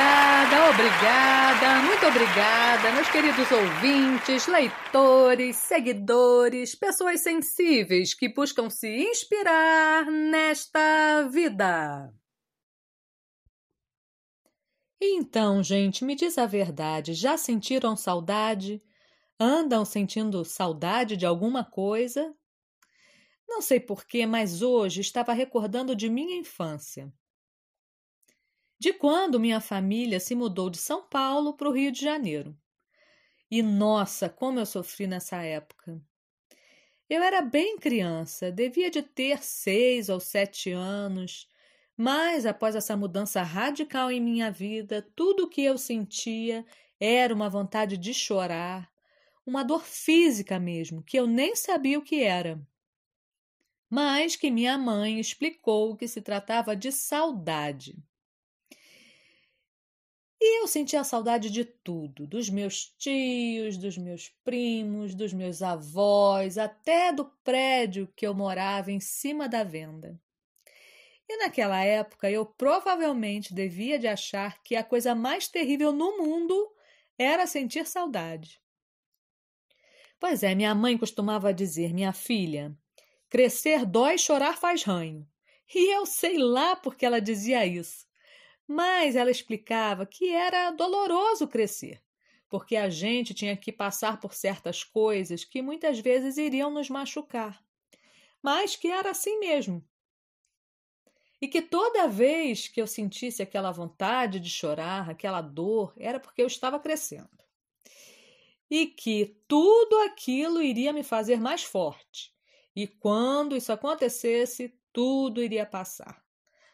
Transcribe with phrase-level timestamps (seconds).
[0.00, 10.06] Obrigada, obrigada, muito obrigada, meus queridos ouvintes, leitores, seguidores, pessoas sensíveis que buscam se inspirar
[10.06, 12.10] nesta vida.
[14.98, 18.82] Então, gente, me diz a verdade, já sentiram saudade?
[19.38, 22.34] Andam sentindo saudade de alguma coisa?
[23.46, 27.12] Não sei porquê, mas hoje estava recordando de minha infância.
[28.80, 32.58] De quando minha família se mudou de São Paulo para o Rio de Janeiro.
[33.50, 36.00] E nossa, como eu sofri nessa época.
[37.06, 41.46] Eu era bem criança, devia de ter seis ou sete anos,
[41.94, 46.64] mas após essa mudança radical em minha vida, tudo o que eu sentia
[46.98, 48.90] era uma vontade de chorar,
[49.44, 52.58] uma dor física mesmo, que eu nem sabia o que era.
[53.90, 58.02] Mas que minha mãe explicou que se tratava de saudade.
[60.60, 67.10] Eu sentia saudade de tudo, dos meus tios, dos meus primos, dos meus avós, até
[67.10, 70.20] do prédio que eu morava em cima da venda.
[71.26, 76.70] E naquela época eu provavelmente devia de achar que a coisa mais terrível no mundo
[77.16, 78.60] era sentir saudade.
[80.20, 82.76] Pois é, minha mãe costumava dizer, minha filha,
[83.30, 85.26] crescer dói, chorar faz ranho.
[85.74, 88.09] E eu sei lá porque ela dizia isso.
[88.72, 92.00] Mas ela explicava que era doloroso crescer,
[92.48, 97.60] porque a gente tinha que passar por certas coisas que muitas vezes iriam nos machucar.
[98.40, 99.84] Mas que era assim mesmo,
[101.42, 106.40] e que toda vez que eu sentisse aquela vontade de chorar, aquela dor, era porque
[106.40, 107.28] eu estava crescendo.
[108.70, 112.32] E que tudo aquilo iria me fazer mais forte.
[112.76, 116.24] E quando isso acontecesse, tudo iria passar.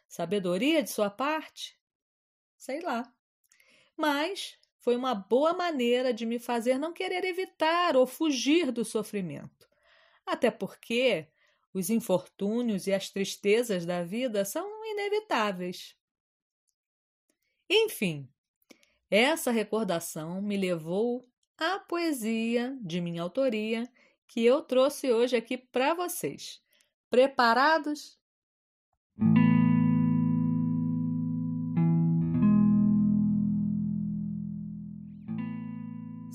[0.06, 1.74] Sabedoria de sua parte?
[2.66, 3.14] Sei lá.
[3.96, 9.68] Mas foi uma boa maneira de me fazer não querer evitar ou fugir do sofrimento.
[10.26, 11.28] Até porque
[11.72, 15.96] os infortúnios e as tristezas da vida são inevitáveis.
[17.70, 18.28] Enfim,
[19.08, 23.88] essa recordação me levou à poesia de minha autoria
[24.26, 26.60] que eu trouxe hoje aqui para vocês.
[27.08, 28.18] Preparados?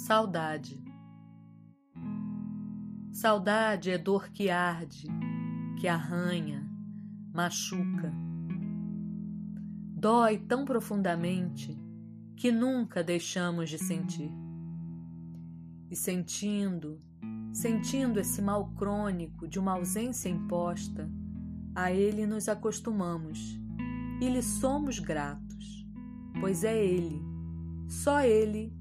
[0.03, 0.84] Saudade.
[3.13, 5.07] Saudade é dor que arde
[5.79, 6.67] que arranha,
[7.31, 8.12] machuca.
[9.95, 11.79] Dói tão profundamente
[12.35, 14.31] que nunca deixamos de sentir.
[15.91, 17.00] E sentindo,
[17.53, 21.07] sentindo esse mal crônico de uma ausência imposta,
[21.75, 23.56] a ele nos acostumamos
[24.19, 25.88] e lhe somos gratos,
[26.39, 27.22] pois é ele,
[27.88, 28.81] só ele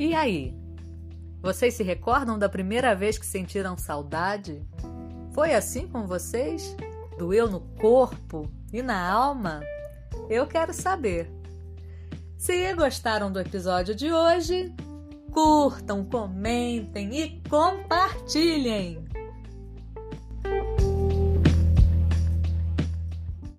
[0.00, 0.56] E aí?
[1.42, 4.66] Vocês se recordam da primeira vez que sentiram saudade?
[5.34, 6.74] Foi assim com vocês?
[7.18, 9.60] Doeu no corpo e na alma?
[10.30, 11.30] Eu quero saber.
[12.38, 14.74] Se gostaram do episódio de hoje,
[15.32, 19.04] curtam, comentem e compartilhem.